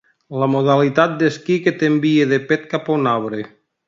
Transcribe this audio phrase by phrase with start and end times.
[0.43, 3.45] La modalitat d'esquí que t'envia de pet cap a un arbre.